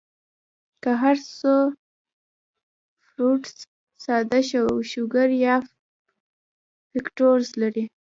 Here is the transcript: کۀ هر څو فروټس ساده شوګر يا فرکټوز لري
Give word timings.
کۀ 0.83 0.91
هر 1.01 1.17
څو 1.37 1.55
فروټس 3.07 3.55
ساده 4.03 4.39
شوګر 4.91 5.29
يا 5.45 5.55
فرکټوز 6.91 7.45
لري 7.61 7.83